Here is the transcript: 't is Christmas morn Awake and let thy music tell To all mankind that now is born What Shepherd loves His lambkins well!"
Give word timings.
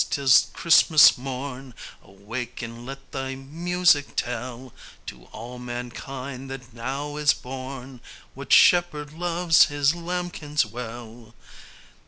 't 0.09 0.17
is 0.19 0.47
Christmas 0.53 1.15
morn 1.15 1.75
Awake 2.01 2.63
and 2.63 2.87
let 2.87 3.11
thy 3.11 3.35
music 3.35 4.15
tell 4.15 4.73
To 5.05 5.25
all 5.25 5.59
mankind 5.59 6.49
that 6.49 6.73
now 6.73 7.17
is 7.17 7.33
born 7.33 8.01
What 8.33 8.51
Shepherd 8.51 9.13
loves 9.13 9.65
His 9.65 9.93
lambkins 9.93 10.65
well!" 10.65 11.35